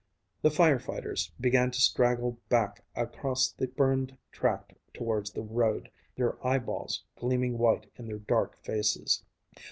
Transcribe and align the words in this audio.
The 0.41 0.49
fire 0.49 0.79
fighters 0.79 1.31
began 1.39 1.69
to 1.69 1.79
straggle 1.79 2.39
back 2.49 2.83
across 2.95 3.51
the 3.51 3.67
burned 3.67 4.17
tract 4.31 4.73
towards 4.95 5.29
the 5.31 5.43
road, 5.43 5.91
their 6.15 6.43
eyeballs 6.43 7.03
gleaming 7.19 7.59
white 7.59 7.85
in 7.97 8.07
their 8.07 8.17
dark 8.17 8.57
faces. 8.63 9.23